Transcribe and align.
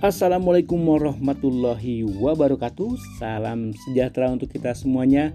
Assalamualaikum 0.00 0.80
warahmatullahi 0.80 2.08
wabarakatuh. 2.08 3.20
Salam 3.20 3.76
sejahtera 3.84 4.32
untuk 4.32 4.48
kita 4.48 4.72
semuanya. 4.72 5.28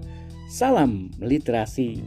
Salam 0.49 1.13
literasi. 1.21 2.01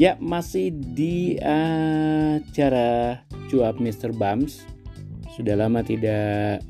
Ya, 0.00 0.16
masih 0.24 0.72
di 0.72 1.36
acara 1.44 3.20
cuap 3.52 3.76
Mr. 3.76 4.08
Bams. 4.16 4.64
Sudah 5.36 5.60
lama 5.60 5.84
tidak 5.84 6.64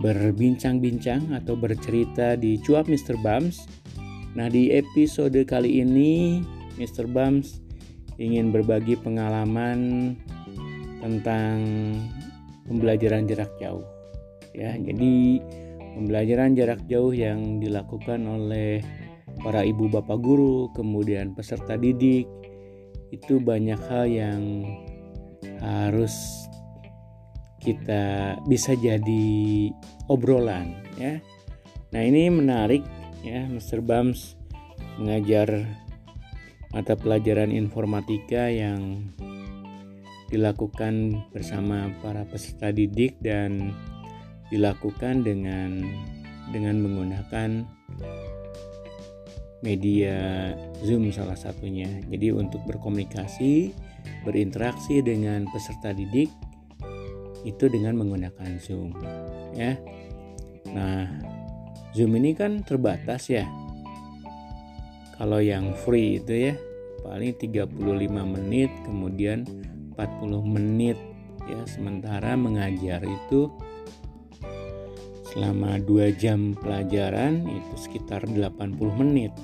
berbincang-bincang 0.00 1.36
atau 1.36 1.52
bercerita 1.52 2.40
di 2.40 2.56
cuap 2.64 2.88
Mr. 2.88 3.20
Bams. 3.20 3.68
Nah, 4.32 4.48
di 4.48 4.72
episode 4.72 5.36
kali 5.44 5.84
ini 5.84 6.40
Mr. 6.80 7.04
Bams 7.04 7.60
ingin 8.16 8.56
berbagi 8.56 8.96
pengalaman 8.96 10.16
tentang 11.04 11.60
pembelajaran 12.68 13.28
jarak 13.28 13.52
jauh. 13.60 13.84
Ya, 14.54 14.74
jadi 14.78 15.42
pembelajaran 15.98 16.54
jarak 16.54 16.80
jauh 16.86 17.10
yang 17.10 17.58
dilakukan 17.58 18.22
oleh 18.26 18.82
para 19.42 19.66
ibu 19.66 19.90
bapak 19.90 20.18
guru, 20.22 20.70
kemudian 20.74 21.34
peserta 21.34 21.74
didik 21.74 22.26
itu 23.10 23.38
banyak 23.38 23.78
hal 23.90 24.06
yang 24.10 24.42
harus 25.62 26.14
kita 27.62 28.36
bisa 28.44 28.76
jadi 28.76 29.70
obrolan 30.12 30.76
ya. 31.00 31.18
Nah, 31.94 32.02
ini 32.02 32.28
menarik 32.28 32.82
ya 33.24 33.46
Mr. 33.48 33.80
Bams 33.80 34.36
mengajar 35.00 35.64
mata 36.74 36.98
pelajaran 36.98 37.54
informatika 37.54 38.50
yang 38.50 39.10
dilakukan 40.34 41.22
bersama 41.30 41.94
para 42.02 42.26
peserta 42.26 42.74
didik 42.74 43.14
dan 43.22 43.70
dilakukan 44.50 45.22
dengan 45.22 45.86
dengan 46.50 46.82
menggunakan 46.82 47.62
media 49.62 50.52
Zoom 50.82 51.08
salah 51.14 51.38
satunya. 51.38 51.88
Jadi 52.10 52.34
untuk 52.34 52.60
berkomunikasi, 52.66 53.72
berinteraksi 54.26 55.00
dengan 55.00 55.46
peserta 55.48 55.94
didik 55.94 56.28
itu 57.46 57.64
dengan 57.70 57.96
menggunakan 58.02 58.58
Zoom 58.58 58.92
ya. 59.54 59.78
Nah, 60.74 61.06
Zoom 61.94 62.18
ini 62.18 62.34
kan 62.34 62.66
terbatas 62.66 63.30
ya. 63.30 63.46
Kalau 65.14 65.38
yang 65.38 65.78
free 65.86 66.18
itu 66.18 66.50
ya 66.50 66.54
paling 67.06 67.36
35 67.38 67.70
menit 68.10 68.72
kemudian 68.82 69.46
40 69.94 70.42
menit 70.42 70.98
ya 71.46 71.62
sementara 71.70 72.34
mengajar 72.34 73.00
itu 73.04 73.48
selama 75.34 75.82
2 75.82 76.14
jam 76.14 76.54
pelajaran 76.54 77.42
itu 77.46 77.74
sekitar 77.74 78.26
80 78.26 78.74
menit 79.00 79.34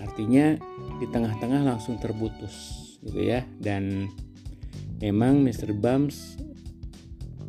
artinya 0.00 0.56
di 1.00 1.06
tengah-tengah 1.08 1.64
langsung 1.64 2.00
terputus 2.00 2.80
gitu 3.00 3.20
ya 3.20 3.44
dan 3.60 4.08
memang 5.00 5.40
Mr. 5.40 5.72
Bams 5.72 6.40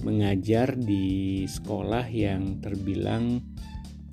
mengajar 0.01 0.73
di 0.75 1.43
sekolah 1.45 2.07
yang 2.09 2.63
terbilang 2.63 3.43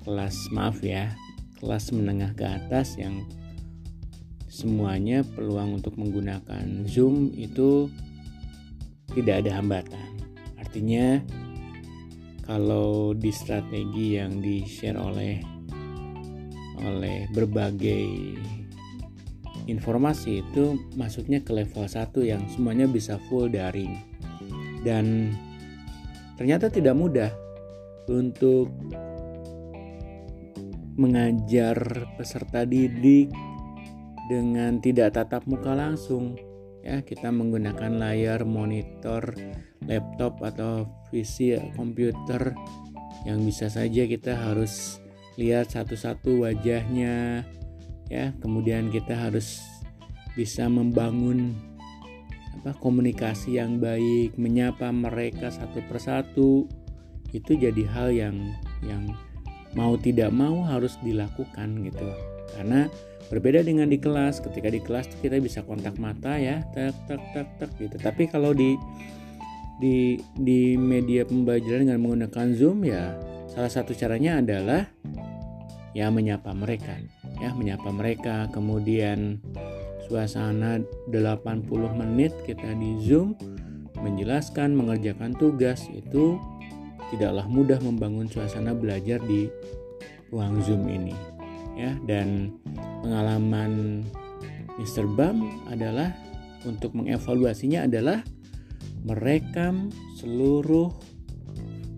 kelas 0.03 0.51
maaf 0.55 0.79
ya 0.83 1.11
kelas 1.59 1.91
menengah 1.91 2.31
ke 2.35 2.45
atas 2.47 2.95
yang 2.95 3.27
semuanya 4.47 5.23
peluang 5.23 5.79
untuk 5.79 5.99
menggunakan 5.99 6.83
Zoom 6.87 7.31
itu 7.35 7.91
tidak 9.13 9.45
ada 9.45 9.57
hambatan. 9.57 10.07
Artinya 10.59 11.21
kalau 12.45 13.13
di 13.13 13.29
strategi 13.29 14.17
yang 14.17 14.41
di-share 14.41 14.97
oleh 14.97 15.37
oleh 16.81 17.27
berbagai 17.29 18.07
informasi 19.69 20.41
itu 20.41 20.79
masuknya 20.97 21.43
ke 21.45 21.53
level 21.53 21.85
1 21.85 22.09
yang 22.25 22.41
semuanya 22.49 22.89
bisa 22.89 23.21
full 23.29 23.51
daring. 23.51 23.93
Dan 24.81 25.35
ternyata 26.39 26.73
tidak 26.73 26.97
mudah 26.97 27.29
untuk 28.09 28.73
mengajar 30.99 31.77
peserta 32.17 32.65
didik 32.65 33.31
dengan 34.27 34.81
tidak 34.81 35.15
tatap 35.15 35.45
muka 35.45 35.77
langsung 35.77 36.35
ya 36.83 37.03
kita 37.03 37.29
menggunakan 37.29 37.99
layar 37.99 38.47
monitor 38.47 39.35
laptop 39.83 40.39
atau 40.43 40.87
PC 41.09 41.59
komputer 41.75 42.55
yang 43.27 43.43
bisa 43.43 43.67
saja 43.67 44.07
kita 44.07 44.37
harus 44.37 45.03
lihat 45.35 45.71
satu-satu 45.71 46.47
wajahnya 46.47 47.43
ya. 48.07 48.31
Kemudian 48.39 48.91
kita 48.91 49.15
harus 49.15 49.63
bisa 50.35 50.67
membangun 50.67 51.55
apa 52.59 52.75
komunikasi 52.75 53.55
yang 53.55 53.79
baik 53.79 54.35
menyapa 54.35 54.91
mereka 54.91 55.51
satu 55.51 55.79
persatu. 55.87 56.67
Itu 57.29 57.55
jadi 57.55 57.83
hal 57.91 58.09
yang 58.11 58.37
yang 58.83 59.13
mau 59.77 59.93
tidak 59.99 60.33
mau 60.33 60.65
harus 60.65 60.97
dilakukan 61.05 61.85
gitu 61.85 62.09
karena 62.57 62.89
berbeda 63.29 63.61
dengan 63.61 63.87
di 63.87 64.01
kelas. 64.01 64.41
Ketika 64.41 64.67
di 64.67 64.81
kelas 64.81 65.09
kita 65.21 65.37
bisa 65.37 65.61
kontak 65.63 65.95
mata 66.01 66.35
ya 66.35 66.65
tak 66.73 66.97
tak 67.05 67.21
tak 67.31 67.47
tak 67.61 67.71
gitu. 67.77 67.95
Tapi 68.01 68.25
kalau 68.27 68.51
di 68.51 68.75
di 69.79 70.19
di 70.35 70.75
media 70.75 71.23
pembelajaran 71.23 71.87
dengan 71.87 72.01
menggunakan 72.03 72.47
zoom 72.57 72.83
ya 72.83 73.15
salah 73.47 73.71
satu 73.71 73.95
caranya 73.95 74.43
adalah 74.43 74.91
ya 75.95 76.11
menyapa 76.11 76.51
mereka 76.51 76.99
ya 77.39 77.53
menyapa 77.55 77.89
mereka. 77.93 78.49
Kemudian 78.51 79.39
suasana 80.09 80.81
80 81.13 81.69
menit 81.95 82.33
kita 82.43 82.73
di 82.75 82.97
zoom 83.05 83.37
menjelaskan 83.99 84.73
mengerjakan 84.73 85.37
tugas 85.37 85.85
itu 85.91 86.39
tidaklah 87.13 87.45
mudah 87.45 87.77
membangun 87.81 88.25
suasana 88.25 88.73
belajar 88.73 89.19
di 89.27 89.49
ruang 90.29 90.61
zoom 90.61 90.87
ini 90.87 91.38
ya 91.79 91.95
dan 92.03 92.59
pengalaman 92.99 94.03
Mr. 94.75 95.07
Bam 95.15 95.47
adalah 95.71 96.11
untuk 96.67 96.91
mengevaluasinya 96.91 97.87
adalah 97.87 98.19
merekam 99.07 99.87
seluruh 100.19 100.91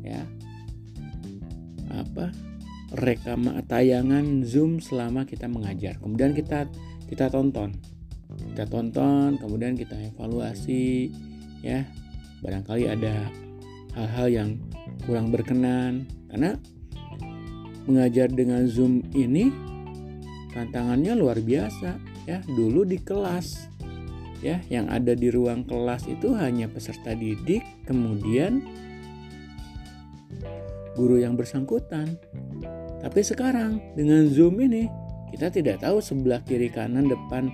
ya 0.06 0.22
apa 1.90 2.30
rekam 2.94 3.48
tayangan 3.66 4.44
Zoom 4.44 4.84
selama 4.84 5.24
kita 5.24 5.48
mengajar. 5.48 5.98
Kemudian 5.98 6.36
kita 6.36 6.68
kita 7.08 7.32
tonton. 7.32 7.74
Kita 8.52 8.68
tonton, 8.68 9.40
kemudian 9.40 9.76
kita 9.80 9.96
evaluasi 9.96 11.12
ya. 11.64 11.88
Barangkali 12.44 12.90
ada 12.90 13.32
hal-hal 13.96 14.28
yang 14.32 14.50
kurang 15.06 15.30
berkenan 15.30 16.10
karena 16.32 16.58
mengajar 17.86 18.28
dengan 18.32 18.66
Zoom 18.68 19.04
ini 19.14 19.71
tantangannya 20.52 21.16
luar 21.16 21.40
biasa 21.40 21.98
ya. 22.28 22.44
Dulu 22.46 22.88
di 22.88 23.00
kelas 23.02 23.72
ya 24.42 24.58
yang 24.74 24.90
ada 24.90 25.14
di 25.14 25.30
ruang 25.30 25.64
kelas 25.66 26.10
itu 26.10 26.34
hanya 26.34 26.66
peserta 26.66 27.14
didik 27.14 27.62
kemudian 27.86 28.66
guru 30.98 31.22
yang 31.22 31.40
bersangkutan. 31.40 32.20
Tapi 33.02 33.22
sekarang 33.26 33.82
dengan 33.98 34.30
zoom 34.30 34.62
ini 34.62 34.86
kita 35.34 35.50
tidak 35.50 35.82
tahu 35.82 36.04
sebelah 36.04 36.44
kiri 36.44 36.68
kanan 36.68 37.08
depan 37.08 37.50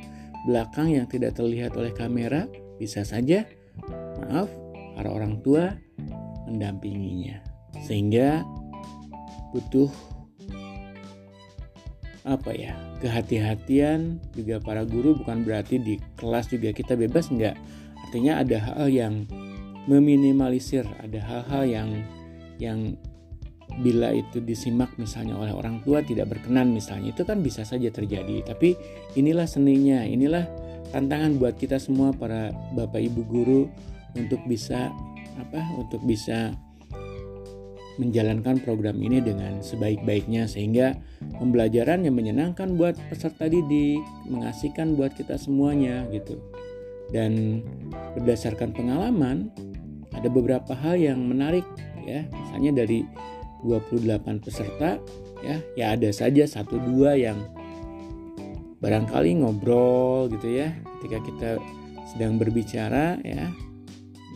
belakang 0.49 0.95
yang 0.97 1.05
tidak 1.05 1.37
terlihat 1.37 1.75
oleh 1.77 1.93
kamera 1.93 2.49
bisa 2.81 3.05
saja 3.05 3.45
maaf 4.25 4.49
para 4.97 5.13
orang 5.13 5.39
tua 5.45 5.77
mendampinginya. 6.49 7.37
Sehingga 7.85 8.41
butuh 9.53 9.91
apa 12.27 12.51
ya 12.51 12.75
kehati-hatian 12.99 14.19
juga 14.35 14.59
para 14.59 14.83
guru 14.83 15.15
bukan 15.15 15.47
berarti 15.47 15.79
di 15.79 15.95
kelas 16.19 16.51
juga 16.51 16.75
kita 16.75 16.99
bebas 16.99 17.31
enggak. 17.31 17.55
Artinya 18.07 18.43
ada 18.43 18.57
hal 18.59 18.87
yang 18.91 19.23
meminimalisir 19.87 20.83
ada 20.99 21.19
hal-hal 21.23 21.63
yang 21.63 21.89
yang 22.59 22.79
bila 23.79 24.11
itu 24.11 24.43
disimak 24.43 24.91
misalnya 24.99 25.37
oleh 25.37 25.53
orang 25.55 25.79
tua 25.85 26.03
tidak 26.03 26.33
berkenan 26.33 26.75
misalnya 26.75 27.15
itu 27.15 27.23
kan 27.23 27.39
bisa 27.39 27.63
saja 27.63 27.87
terjadi. 27.87 28.43
Tapi 28.43 28.75
inilah 29.15 29.47
seninya 29.47 30.03
inilah 30.03 30.43
tantangan 30.91 31.39
buat 31.39 31.55
kita 31.55 31.79
semua 31.79 32.11
para 32.11 32.51
bapak 32.75 33.07
ibu 33.07 33.23
guru 33.23 33.61
untuk 34.15 34.43
bisa 34.49 34.91
apa 35.37 35.61
untuk 35.77 36.01
bisa 36.03 36.51
menjalankan 37.97 38.61
program 38.61 39.01
ini 39.01 39.21
dengan 39.21 39.61
sebaik-baiknya 39.61 40.45
sehingga 40.45 40.97
pembelajaran 41.41 42.05
yang 42.05 42.13
menyenangkan 42.13 42.77
buat 42.77 42.93
peserta 43.09 43.49
didik, 43.49 44.01
mengasihkan 44.29 44.93
buat 44.93 45.17
kita 45.17 45.37
semuanya 45.37 46.05
gitu. 46.13 46.37
Dan 47.09 47.63
berdasarkan 48.13 48.73
pengalaman 48.73 49.49
ada 50.13 50.29
beberapa 50.29 50.73
hal 50.73 50.97
yang 50.97 51.21
menarik 51.25 51.63
ya 52.07 52.23
misalnya 52.31 52.83
dari 52.83 53.03
28 53.61 54.43
peserta 54.43 54.97
ya 55.45 55.61
ya 55.77 55.85
ada 55.93 56.09
saja 56.09 56.47
satu 56.47 56.81
dua 56.81 57.13
yang 57.13 57.37
barangkali 58.81 59.41
ngobrol 59.41 60.29
gitu 60.33 60.57
ya 60.57 60.73
ketika 60.97 61.17
kita 61.25 61.49
sedang 62.09 62.39
berbicara 62.41 63.19
ya 63.21 63.49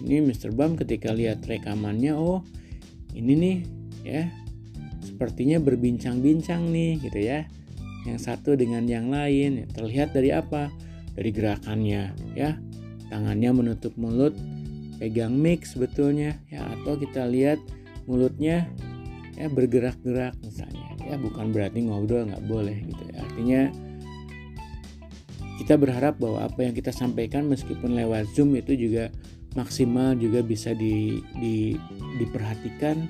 ini 0.02 0.22
Mr. 0.22 0.54
Bam 0.54 0.78
ketika 0.78 1.14
lihat 1.14 1.46
rekamannya 1.46 2.18
oh 2.18 2.42
ini 3.16 3.34
nih 3.38 3.58
ya. 4.06 4.24
Sepertinya 5.02 5.58
berbincang-bincang 5.62 6.70
nih 6.70 7.02
gitu 7.02 7.20
ya. 7.22 7.46
Yang 8.06 8.20
satu 8.26 8.58
dengan 8.58 8.86
yang 8.90 9.14
lain 9.14 9.70
terlihat 9.74 10.14
dari 10.14 10.34
apa? 10.34 10.74
Dari 11.14 11.30
gerakannya 11.30 12.14
ya. 12.34 12.58
Tangannya 13.12 13.52
menutup 13.52 13.94
mulut 14.00 14.34
pegang 14.98 15.36
mic 15.36 15.66
sebetulnya 15.68 16.38
ya. 16.50 16.66
Atau 16.80 16.98
kita 16.98 17.28
lihat 17.30 17.62
mulutnya 18.10 18.66
ya 19.38 19.48
bergerak-gerak 19.50 20.34
misalnya 20.42 20.98
ya. 21.06 21.16
Bukan 21.22 21.54
berarti 21.54 21.86
ngobrol 21.86 22.30
nggak 22.30 22.46
boleh 22.50 22.78
gitu 22.82 23.04
ya. 23.14 23.22
Artinya 23.22 23.62
kita 25.62 25.78
berharap 25.78 26.18
bahwa 26.18 26.42
apa 26.42 26.66
yang 26.66 26.74
kita 26.74 26.90
sampaikan 26.90 27.46
meskipun 27.46 27.94
lewat 27.94 28.26
zoom 28.34 28.58
itu 28.58 28.74
juga 28.74 29.14
maksimal 29.54 30.16
juga 30.16 30.40
bisa 30.40 30.72
di, 30.72 31.20
di, 31.40 31.76
diperhatikan 32.20 33.04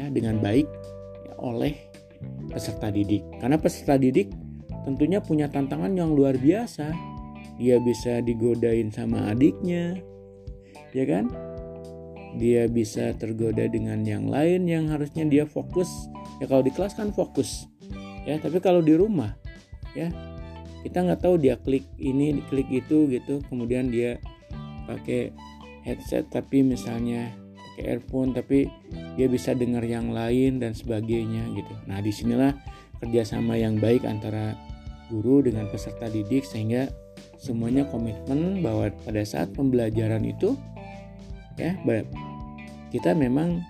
ya 0.00 0.06
dengan 0.08 0.40
baik 0.40 0.66
ya, 1.28 1.34
oleh 1.40 1.74
peserta 2.48 2.88
didik. 2.88 3.24
Karena 3.40 3.56
peserta 3.60 4.00
didik 4.00 4.32
tentunya 4.88 5.20
punya 5.20 5.48
tantangan 5.48 5.92
yang 5.92 6.12
luar 6.12 6.36
biasa. 6.36 6.92
Dia 7.60 7.76
bisa 7.76 8.24
digodain 8.24 8.88
sama 8.88 9.28
adiknya 9.28 10.00
ya 10.96 11.04
kan? 11.04 11.28
Dia 12.38 12.70
bisa 12.70 13.12
tergoda 13.18 13.66
dengan 13.66 14.06
yang 14.06 14.30
lain 14.30 14.64
yang 14.64 14.88
harusnya 14.88 15.26
dia 15.26 15.44
fokus. 15.44 15.90
Ya 16.40 16.48
kalau 16.48 16.64
di 16.64 16.72
kelas 16.72 16.96
kan 16.96 17.12
fokus 17.12 17.68
ya. 18.24 18.40
Tapi 18.40 18.62
kalau 18.62 18.80
di 18.80 18.96
rumah 18.96 19.36
ya 19.92 20.08
kita 20.80 21.04
nggak 21.04 21.20
tahu 21.20 21.36
dia 21.36 21.60
klik 21.60 21.84
ini 22.00 22.40
klik 22.48 22.70
itu 22.72 23.10
gitu. 23.12 23.44
Kemudian 23.52 23.92
dia 23.92 24.16
pakai 24.88 25.34
headset 25.84 26.28
tapi 26.28 26.62
misalnya 26.64 27.32
pakai 27.80 27.96
earphone 27.96 28.36
tapi 28.36 28.68
dia 29.16 29.26
bisa 29.26 29.56
dengar 29.56 29.80
yang 29.84 30.12
lain 30.12 30.60
dan 30.60 30.76
sebagainya 30.76 31.48
gitu. 31.56 31.74
Nah 31.88 32.04
di 32.04 32.12
sinilah 32.12 32.52
kerjasama 33.00 33.56
yang 33.56 33.80
baik 33.80 34.04
antara 34.04 34.52
guru 35.08 35.40
dengan 35.40 35.66
peserta 35.72 36.06
didik 36.12 36.44
sehingga 36.44 36.92
semuanya 37.40 37.88
komitmen 37.88 38.60
bahwa 38.60 38.92
pada 39.02 39.24
saat 39.24 39.50
pembelajaran 39.56 40.22
itu 40.28 40.54
ya 41.56 41.74
kita 42.92 43.16
memang 43.16 43.64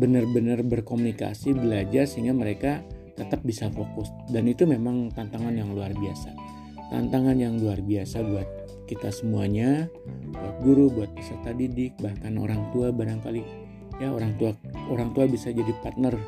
benar-benar 0.00 0.64
berkomunikasi 0.64 1.52
belajar 1.52 2.08
sehingga 2.08 2.32
mereka 2.32 2.80
tetap 3.20 3.44
bisa 3.44 3.68
fokus. 3.68 4.08
Dan 4.32 4.48
itu 4.48 4.64
memang 4.64 5.12
tantangan 5.12 5.52
yang 5.52 5.76
luar 5.76 5.92
biasa. 5.92 6.32
Tantangan 6.88 7.36
yang 7.36 7.60
luar 7.60 7.84
biasa 7.84 8.24
buat 8.24 8.48
kita 8.90 9.14
semuanya 9.14 9.86
buat 10.34 10.56
guru 10.66 10.90
buat 10.90 11.14
peserta 11.14 11.54
didik 11.54 11.94
bahkan 12.02 12.34
orang 12.42 12.74
tua 12.74 12.90
barangkali. 12.90 13.70
Ya 14.02 14.10
orang 14.10 14.34
tua 14.34 14.50
orang 14.90 15.14
tua 15.14 15.30
bisa 15.30 15.54
jadi 15.54 15.70
partner 15.78 16.18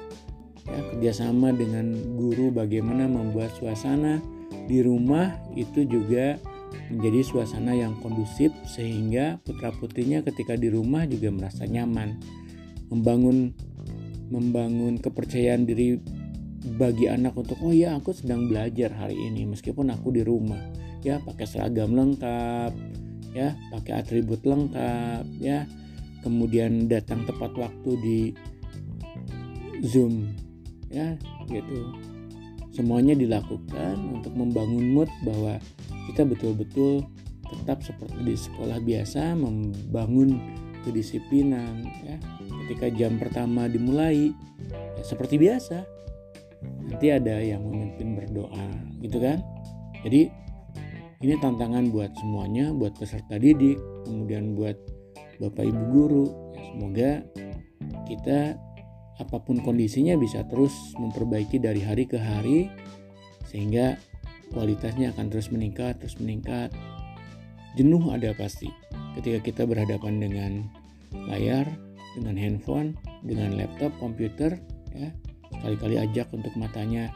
ya 0.63 0.79
kerjasama 0.95 1.51
dengan 1.51 1.91
guru 2.15 2.55
bagaimana 2.55 3.11
membuat 3.11 3.51
suasana 3.59 4.23
di 4.71 4.79
rumah 4.79 5.35
itu 5.59 5.83
juga 5.83 6.39
menjadi 6.87 7.21
suasana 7.27 7.75
yang 7.75 7.99
kondusif 7.99 8.55
sehingga 8.71 9.43
putra 9.43 9.75
putrinya 9.75 10.23
ketika 10.23 10.55
di 10.55 10.71
rumah 10.71 11.03
juga 11.11 11.35
merasa 11.35 11.67
nyaman. 11.67 12.15
Membangun 12.95 13.51
membangun 14.31 15.03
kepercayaan 15.03 15.67
diri 15.67 15.99
bagi 16.79 17.11
anak 17.11 17.35
untuk 17.35 17.59
oh 17.59 17.75
ya 17.75 17.99
aku 17.99 18.15
sedang 18.15 18.47
belajar 18.47 18.95
hari 18.95 19.19
ini 19.19 19.51
meskipun 19.51 19.91
aku 19.91 20.15
di 20.15 20.23
rumah 20.23 20.63
ya 21.03 21.19
pakai 21.23 21.47
seragam 21.47 21.95
lengkap 21.95 22.73
ya 23.35 23.57
pakai 23.75 23.93
atribut 24.03 24.43
lengkap 24.47 25.25
ya. 25.43 25.67
Kemudian 26.23 26.87
datang 26.87 27.27
tepat 27.27 27.51
waktu 27.59 27.91
di 27.99 28.21
Zoom 29.83 30.31
ya 30.87 31.19
gitu. 31.51 31.91
Semuanya 32.73 33.19
dilakukan 33.19 33.99
untuk 34.17 34.33
membangun 34.33 34.95
mood 34.95 35.11
bahwa 35.27 35.59
kita 36.09 36.23
betul-betul 36.23 37.05
tetap 37.53 37.85
seperti 37.85 38.17
di 38.23 38.37
sekolah 38.39 38.79
biasa 38.81 39.35
membangun 39.35 40.39
kedisiplinan 40.87 41.85
ya. 42.07 42.17
Ketika 42.65 42.87
jam 42.95 43.19
pertama 43.19 43.67
dimulai 43.67 44.31
ya 44.71 45.03
seperti 45.03 45.43
biasa. 45.43 45.83
Nanti 46.63 47.11
ada 47.11 47.43
yang 47.43 47.67
memimpin 47.67 48.15
berdoa 48.15 48.69
gitu 49.03 49.19
kan? 49.19 49.43
Jadi 50.07 50.31
ini 51.23 51.39
tantangan 51.39 51.95
buat 51.95 52.11
semuanya 52.19 52.75
buat 52.75 52.99
peserta 52.99 53.39
didik 53.39 53.79
kemudian 54.05 54.59
buat 54.59 54.75
bapak 55.39 55.65
ibu 55.67 55.83
guru. 55.91 56.25
Ya, 56.55 56.63
semoga 56.71 57.11
kita 58.11 58.39
apa 59.23 59.37
pun 59.39 59.63
kondisinya 59.63 60.19
bisa 60.19 60.43
terus 60.51 60.75
memperbaiki 60.99 61.63
dari 61.63 61.79
hari 61.79 62.11
ke 62.11 62.19
hari 62.19 62.71
sehingga 63.47 63.99
kualitasnya 64.51 65.15
akan 65.15 65.31
terus 65.31 65.51
meningkat 65.55 65.99
terus 66.03 66.19
meningkat. 66.19 66.75
Jenuh 67.79 68.03
ada 68.13 68.35
pasti 68.37 68.69
ketika 69.17 69.39
kita 69.43 69.63
berhadapan 69.65 70.21
dengan 70.21 70.53
layar 71.31 71.65
dengan 72.19 72.37
handphone 72.37 72.99
dengan 73.23 73.55
laptop 73.55 73.95
komputer 74.03 74.59
ya. 74.95 75.11
Kali-kali 75.63 76.01
ajak 76.01 76.33
untuk 76.35 76.51
matanya 76.59 77.15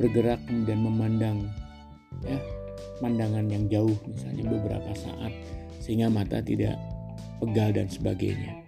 bergerak 0.00 0.40
kemudian 0.48 0.80
memandang 0.80 1.44
ya 2.24 2.40
pandangan 3.02 3.50
yang 3.50 3.66
jauh 3.66 3.98
misalnya 4.06 4.46
beberapa 4.46 4.94
saat 4.94 5.34
sehingga 5.82 6.06
mata 6.06 6.38
tidak 6.38 6.78
pegal 7.42 7.74
dan 7.74 7.90
sebagainya 7.90 8.62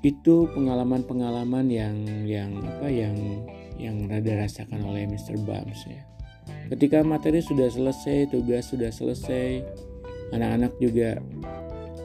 itu 0.00 0.48
pengalaman-pengalaman 0.56 1.68
yang 1.68 1.96
yang 2.24 2.56
apa 2.64 2.88
yang 2.88 3.12
yang 3.76 4.08
rada 4.08 4.48
rasakan 4.48 4.80
oleh 4.88 5.04
Mr. 5.04 5.36
Bams 5.44 5.84
ya 5.84 6.00
ketika 6.72 7.04
materi 7.04 7.44
sudah 7.44 7.68
selesai 7.68 8.32
tugas 8.32 8.72
sudah 8.72 8.88
selesai 8.88 9.60
anak-anak 10.32 10.72
juga 10.80 11.20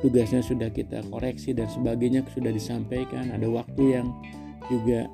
tugasnya 0.04 0.44
sudah 0.44 0.68
kita 0.76 1.08
koreksi 1.08 1.56
dan 1.56 1.72
sebagainya 1.72 2.28
sudah 2.36 2.52
disampaikan 2.52 3.32
ada 3.32 3.48
waktu 3.48 3.96
yang 3.96 4.08
juga 4.68 5.08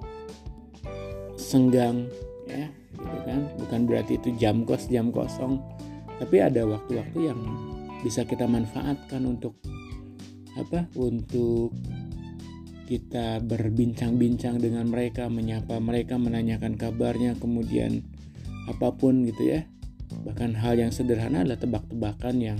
senggang 1.37 2.09
ya 2.49 2.80
gitu 3.01 3.17
kan. 3.25 3.49
Bukan 3.57 3.89
berarti 3.89 4.21
itu 4.21 4.29
jam 4.37 4.63
kos 4.63 4.87
jam 4.87 5.09
kosong. 5.09 5.57
Tapi 6.21 6.37
ada 6.37 6.63
waktu-waktu 6.69 7.19
yang 7.33 7.39
bisa 8.05 8.25
kita 8.25 8.45
manfaatkan 8.45 9.25
untuk 9.25 9.57
apa 10.57 10.85
untuk 10.99 11.73
kita 12.91 13.39
berbincang-bincang 13.39 14.59
dengan 14.59 14.83
mereka 14.91 15.31
menyapa 15.31 15.79
mereka 15.79 16.19
menanyakan 16.19 16.75
kabarnya 16.75 17.39
kemudian 17.39 18.03
apa 18.67 18.91
pun 18.93 19.23
gitu 19.25 19.57
ya. 19.57 19.63
Bahkan 20.11 20.59
hal 20.59 20.75
yang 20.75 20.91
sederhana 20.91 21.47
adalah 21.47 21.57
tebak-tebakan 21.57 22.35
yang 22.43 22.59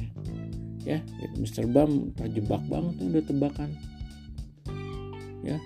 ya 0.88 1.03
Mr. 1.38 1.67
Bam 1.67 2.15
terjebak 2.15 2.63
banget 2.71 2.95
udah 2.98 3.24
tebakan. 3.27 3.69
Ya 5.43 5.60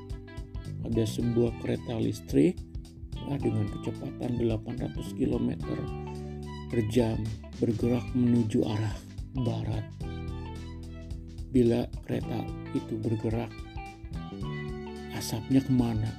ada 0.85 1.03
sebuah 1.05 1.51
kereta 1.61 1.97
listrik 1.97 2.57
ya, 3.29 3.35
dengan 3.41 3.65
kecepatan 3.69 4.31
800 4.37 5.17
km 5.17 5.49
per 6.69 6.79
jam 6.91 7.17
bergerak 7.57 8.05
menuju 8.13 8.65
arah 8.65 8.95
barat. 9.43 9.85
Bila 11.51 11.87
kereta 12.03 12.43
itu 12.75 12.99
bergerak, 12.99 13.47
asapnya 15.15 15.63
ke 15.63 15.71
mana? 15.71 16.11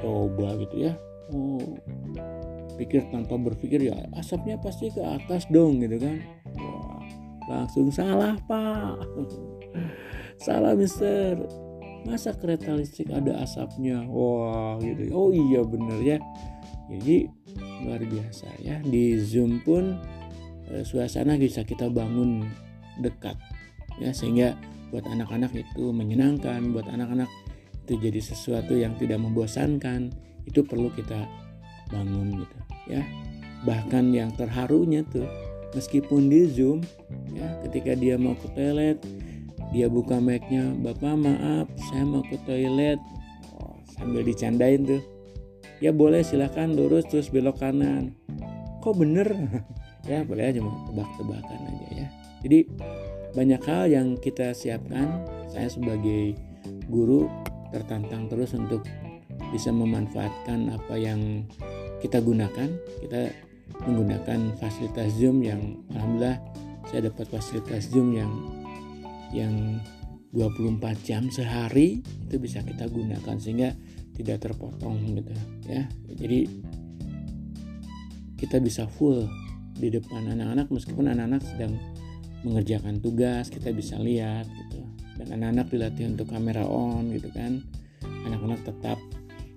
Coba 0.00 0.56
gitu 0.56 0.88
ya. 0.88 0.92
Oh, 1.28 1.76
pikir 2.80 3.04
tanpa 3.12 3.36
berpikir 3.36 3.92
ya 3.92 4.00
asapnya 4.16 4.56
pasti 4.56 4.88
ke 4.88 5.02
atas 5.04 5.44
dong 5.52 5.84
gitu 5.84 6.00
kan. 6.00 6.16
Wah, 6.56 7.04
langsung 7.52 7.92
salah 7.92 8.38
pak. 8.48 8.96
salah 10.46 10.72
mister 10.72 11.67
masa 12.06 12.34
kereta 12.34 12.74
listrik 12.74 13.10
ada 13.10 13.42
asapnya? 13.42 14.04
Wah 14.06 14.78
gitu. 14.82 15.10
Oh 15.14 15.30
iya 15.34 15.64
bener 15.64 15.98
ya. 16.02 16.18
Jadi 16.88 17.28
luar 17.84 18.02
biasa 18.02 18.48
ya. 18.62 18.78
Di 18.84 19.18
zoom 19.18 19.62
pun 19.62 19.98
e, 20.70 20.84
suasana 20.86 21.34
bisa 21.36 21.64
kita 21.64 21.90
bangun 21.90 22.46
dekat 23.02 23.38
ya 23.98 24.10
sehingga 24.14 24.54
buat 24.90 25.04
anak-anak 25.04 25.52
itu 25.54 25.90
menyenangkan 25.90 26.72
buat 26.72 26.88
anak-anak 26.88 27.28
itu 27.84 28.00
jadi 28.00 28.20
sesuatu 28.20 28.76
yang 28.76 28.96
tidak 29.00 29.20
membosankan 29.20 30.12
itu 30.44 30.60
perlu 30.64 30.92
kita 30.92 31.28
bangun 31.92 32.44
gitu 32.44 32.58
ya. 32.88 33.02
Bahkan 33.66 34.14
yang 34.14 34.30
terharunya 34.38 35.02
tuh 35.08 35.26
meskipun 35.76 36.32
di 36.32 36.48
zoom 36.48 36.80
ya 37.36 37.48
ketika 37.68 37.92
dia 37.96 38.16
mau 38.16 38.32
ke 38.36 38.48
toilet 38.56 38.96
dia 39.68 39.86
buka 39.92 40.16
mic-nya 40.16 40.72
bapak 40.80 41.14
maaf 41.16 41.68
saya 41.92 42.04
mau 42.08 42.24
ke 42.24 42.40
toilet. 42.48 42.96
Oh, 43.60 43.76
sambil 43.92 44.24
dicandain 44.24 44.84
tuh. 44.84 45.02
Ya 45.78 45.94
boleh 45.94 46.24
silahkan 46.24 46.72
lurus 46.72 47.06
terus 47.06 47.28
belok 47.28 47.60
kanan. 47.60 48.16
Kok 48.82 48.94
bener? 48.96 49.28
Ya 50.08 50.24
boleh 50.24 50.48
aja 50.48 50.64
tebak-tebakan 50.64 51.68
aja 51.68 51.88
ya. 51.92 52.08
Jadi 52.40 52.64
banyak 53.36 53.60
hal 53.60 53.92
yang 53.92 54.16
kita 54.16 54.56
siapkan. 54.56 55.20
Saya 55.52 55.68
sebagai 55.68 56.32
guru 56.88 57.28
tertantang 57.68 58.24
terus 58.32 58.56
untuk 58.56 58.88
bisa 59.52 59.68
memanfaatkan 59.68 60.72
apa 60.72 60.96
yang 60.96 61.44
kita 62.00 62.24
gunakan. 62.24 62.72
Kita 63.04 63.20
menggunakan 63.84 64.56
fasilitas 64.56 65.12
Zoom 65.12 65.44
yang 65.44 65.76
alhamdulillah 65.92 66.40
saya 66.88 67.12
dapat 67.12 67.28
fasilitas 67.28 67.92
Zoom 67.92 68.16
yang 68.16 68.32
yang 69.32 69.80
24 70.32 70.80
jam 71.08 71.32
sehari 71.32 72.04
itu 72.04 72.36
bisa 72.36 72.60
kita 72.60 72.84
gunakan 72.88 73.36
sehingga 73.40 73.72
tidak 74.18 74.44
terpotong 74.44 75.16
gitu 75.16 75.32
ya. 75.64 75.88
Jadi 76.12 76.38
kita 78.38 78.60
bisa 78.60 78.84
full 78.86 79.26
di 79.78 79.88
depan 79.88 80.26
anak-anak 80.28 80.68
meskipun 80.68 81.10
anak-anak 81.14 81.42
sedang 81.42 81.74
mengerjakan 82.42 83.00
tugas 83.02 83.48
kita 83.48 83.72
bisa 83.72 83.96
lihat 83.98 84.46
gitu. 84.46 84.84
Dan 85.18 85.40
anak-anak 85.42 85.66
dilatih 85.72 86.04
untuk 86.14 86.30
kamera 86.30 86.62
on 86.66 87.10
gitu 87.10 87.32
kan. 87.34 87.64
Anak-anak 88.28 88.62
tetap 88.66 88.98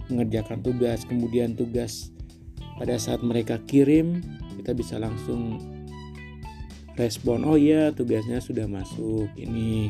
mengerjakan 0.08 0.60
tugas 0.64 1.04
kemudian 1.08 1.56
tugas 1.56 2.12
pada 2.80 2.98
saat 2.98 3.22
mereka 3.22 3.62
kirim 3.70 4.24
kita 4.58 4.74
bisa 4.74 4.98
langsung 4.98 5.58
respon 7.02 7.42
oh 7.42 7.58
iya 7.58 7.90
tugasnya 7.90 8.38
sudah 8.38 8.70
masuk 8.70 9.26
ini 9.34 9.90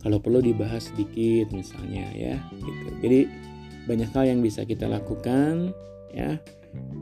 kalau 0.00 0.16
perlu 0.16 0.40
dibahas 0.40 0.88
sedikit 0.88 1.52
misalnya 1.52 2.08
ya 2.16 2.40
gitu 2.56 2.88
jadi 3.04 3.20
banyak 3.84 4.10
hal 4.16 4.24
yang 4.24 4.40
bisa 4.40 4.64
kita 4.64 4.88
lakukan 4.88 5.76
ya 6.16 6.40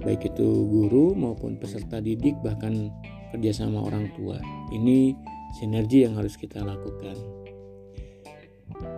baik 0.03 0.27
itu 0.35 0.49
guru 0.67 1.15
maupun 1.15 1.57
peserta 1.57 2.03
didik 2.03 2.35
bahkan 2.43 2.91
kerjasama 3.31 3.79
orang 3.81 4.11
tua 4.19 4.43
ini 4.75 5.15
sinergi 5.57 6.05
yang 6.05 6.19
harus 6.19 6.35
kita 6.35 6.61
lakukan 6.61 7.15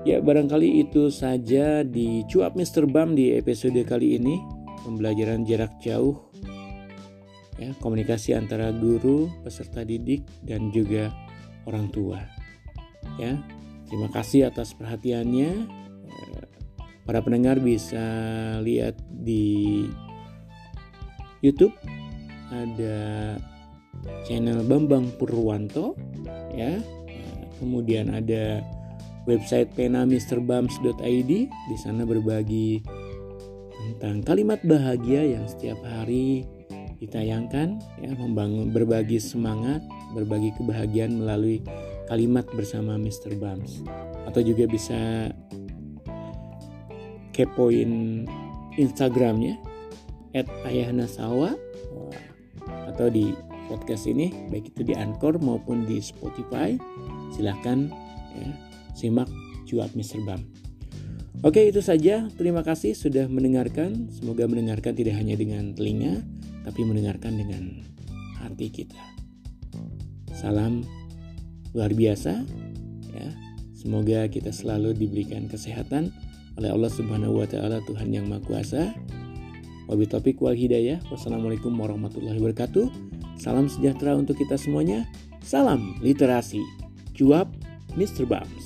ya 0.03 0.19
barangkali 0.25 0.87
itu 0.87 1.13
saja 1.13 1.85
di 1.85 2.25
cuap 2.31 2.57
Mr. 2.57 2.89
Bam 2.89 3.15
di 3.15 3.37
episode 3.37 3.79
kali 3.85 4.19
ini 4.19 4.41
pembelajaran 4.87 5.43
jarak 5.47 5.77
jauh 5.83 6.26
ya 7.57 7.73
komunikasi 7.81 8.37
antara 8.37 8.73
guru 8.73 9.33
peserta 9.41 9.85
didik 9.85 10.25
dan 10.45 10.69
juga 10.73 11.13
orang 11.65 11.89
tua 11.89 12.21
ya 13.17 13.37
Terima 13.87 14.11
kasih 14.11 14.51
atas 14.51 14.75
perhatiannya. 14.75 15.51
Eh, 16.11 16.45
para 17.07 17.23
pendengar 17.23 17.63
bisa 17.63 18.03
lihat 18.67 18.99
di 19.23 19.87
YouTube 21.39 21.75
ada 22.51 22.99
channel 24.27 24.67
Bambang 24.67 25.15
Purwanto 25.15 25.95
ya. 26.51 26.83
Eh, 27.07 27.43
kemudian 27.63 28.11
ada 28.11 28.59
website 29.31 29.71
penamisterbams.id 29.79 31.31
di 31.47 31.77
sana 31.79 32.03
berbagi 32.03 32.83
tentang 33.87 34.27
kalimat 34.27 34.59
bahagia 34.67 35.39
yang 35.39 35.47
setiap 35.47 35.79
hari 35.87 36.43
ditayangkan 36.97 37.77
ya 38.01 38.13
membangun 38.17 38.73
berbagi 38.73 39.21
semangat, 39.21 39.85
berbagi 40.17 40.53
kebahagiaan 40.57 41.21
melalui 41.21 41.61
kalimat 42.07 42.47
bersama 42.55 42.97
Mr. 42.97 43.35
Bams 43.37 43.83
atau 44.27 44.41
juga 44.43 44.65
bisa 44.67 45.31
kepoin 47.35 48.25
Instagramnya 48.81 49.61
at 50.33 50.49
ayahnasawa 50.65 51.57
atau 52.93 53.07
di 53.13 53.37
podcast 53.67 54.09
ini 54.09 54.33
baik 54.49 54.73
itu 54.73 54.87
di 54.87 54.95
Anchor 54.95 55.37
maupun 55.43 55.85
di 55.85 55.99
Spotify 56.01 56.79
silahkan 57.35 57.91
ya, 58.33 58.49
simak 58.95 59.29
cuap 59.67 59.93
Mr. 59.93 60.23
Bam 60.25 60.41
Oke 61.45 61.69
itu 61.69 61.85
saja 61.85 62.33
terima 62.33 62.65
kasih 62.65 62.97
sudah 62.97 63.29
mendengarkan 63.29 64.09
semoga 64.09 64.49
mendengarkan 64.49 64.97
tidak 64.97 65.21
hanya 65.21 65.37
dengan 65.37 65.77
telinga 65.77 66.25
tapi 66.67 66.83
mendengarkan 66.83 67.39
dengan 67.39 67.87
hati 68.43 68.75
kita. 68.75 68.99
Salam 70.35 70.83
luar 71.71 71.95
biasa 71.95 72.43
ya. 73.15 73.29
Semoga 73.79 74.27
kita 74.27 74.51
selalu 74.51 74.99
diberikan 74.99 75.47
kesehatan 75.47 76.11
oleh 76.59 76.75
Allah 76.75 76.91
Subhanahu 76.91 77.39
wa 77.39 77.47
taala 77.47 77.79
Tuhan 77.87 78.11
yang 78.11 78.27
Maha 78.27 78.43
Kuasa. 78.43 78.91
Wabi 79.87 80.11
topik 80.11 80.43
wal 80.43 80.59
hidayah. 80.59 80.99
Wassalamualaikum 81.07 81.71
warahmatullahi 81.71 82.43
wabarakatuh. 82.43 82.91
Salam 83.39 83.71
sejahtera 83.71 84.19
untuk 84.19 84.35
kita 84.35 84.59
semuanya. 84.59 85.07
Salam 85.47 85.95
literasi. 86.03 86.59
Cuap 87.15 87.47
Mr. 87.95 88.27
Bams 88.27 88.66